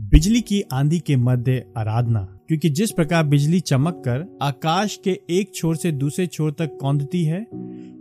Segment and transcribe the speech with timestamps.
[0.00, 5.54] बिजली की आंधी के मध्य आराधना, क्योंकि जिस प्रकार बिजली चमक कर आकाश के एक
[5.54, 7.46] छोर से दूसरे छोर तक कौंधती है,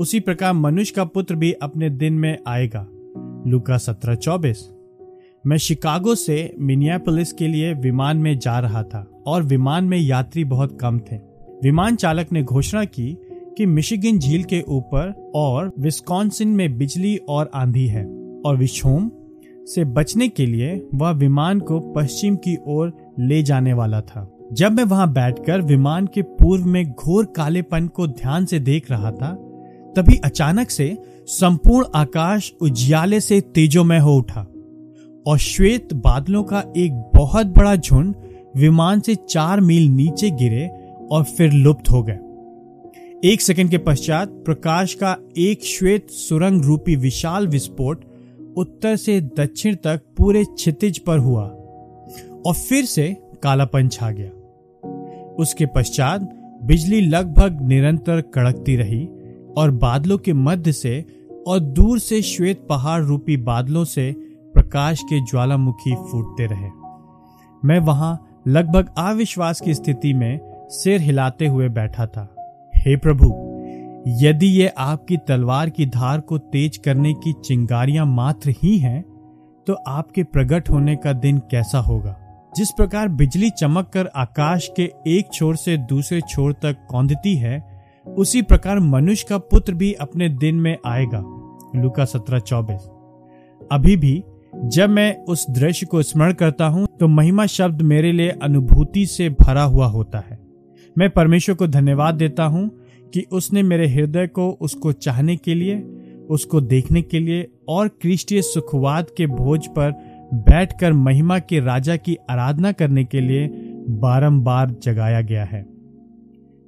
[0.00, 2.86] उसी प्रकार मनुष्य का पुत्र भी अपने दिन में आएगा।
[3.46, 4.68] लुका सत्रह चौबीस।
[5.46, 10.44] मैं शिकागो से मिनियापोलिस के लिए विमान में जा रहा था, और विमान में यात्री
[10.44, 11.16] बहुत कम थे।
[11.62, 13.16] विमान चालक ने घोषणा की
[13.58, 18.04] कि मिशिगन झील के ऊपर और विस्कॉन्सिन में बिजली और आंधी है,
[18.46, 19.10] और विक्षोम
[19.66, 24.72] से बचने के लिए वह विमान को पश्चिम की ओर ले जाने वाला था। जब
[24.72, 29.32] मैं वहाँ बैठकर विमान के पूर्व में घोर कालेपन को ध्यान से देख रहा था,
[29.96, 34.46] तभी अचानक से संपूर्ण आकाश उजियाले से तेजोमय हो उठा
[35.26, 38.14] और श्वेत बादलों का एक बहुत बड़ा झुंड
[38.56, 40.70] विमान से चार मील नीचे गिरे
[41.10, 42.18] और फिर लुप्त हो गए
[43.24, 48.04] एक सेकंड के पश्चात प्रकाश का एक श्वेत सुरंग रूपी विशाल विस्फोट
[48.56, 51.44] उत्तर से दक्षिण तक पूरे क्षितिज पर हुआ
[52.46, 54.30] और फिर से कालापन छा गया।
[55.34, 56.20] उसके पश्चात
[56.62, 59.08] बिजली लगभग निरंतर कड़कती रही
[59.56, 61.04] और बादलों के मध्य से
[61.46, 64.12] और दूर से श्वेत पहाड़ रूपी बादलों से
[64.54, 66.70] प्रकाश के ज्वालामुखी फूटते रहे।
[67.64, 72.34] मैं वहाँ लगभग अविश्वास की स्थिति में सिर हिलाते हुए बैठा था।
[72.76, 73.51] हे प्रभु!
[74.06, 79.02] यदि ये आपकी तलवार की धार को तेज करने की चिंगारियाँ मात्र ही हैं
[79.66, 82.16] तो आपके प्रकट होने का दिन कैसा होगा?
[82.56, 87.62] जिस प्रकार बिजली चमक कर आकाश के एक छोर से दूसरे छोर तक कौंधती है,
[88.06, 91.22] उसी प्रकार मनुष्य का पुत्र भी अपने दिन में आएगा।
[91.76, 92.88] लुका सत्रह चौबीस।
[93.72, 94.22] अभी भी,
[94.54, 99.28] जब मैं उस दृश्य को स्मरण करता हूँ तो महिमा शब्द मेरे लिए अनुभूति से
[99.40, 100.38] भरा हुआ होता है।
[100.96, 102.70] मैं परमेश्वर को धन्यवाद देता हूँ
[103.14, 105.80] कि उसने मेरे हृदय को उसको चाहने के लिए,
[106.30, 109.90] उसको देखने के लिए और क्रिस्टीय सुखवाद के भोज पर
[110.34, 113.48] बैठकर महिमा के राजा की आराधना करने के लिए
[113.88, 115.66] बारंबार जगाया गया है।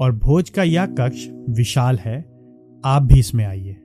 [0.00, 2.18] और भोज का यह कक्ष विशाल है।
[2.84, 3.76] आप भी इसमें आइए।